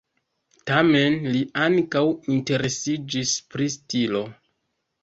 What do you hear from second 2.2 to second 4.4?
interesiĝis pri stilo.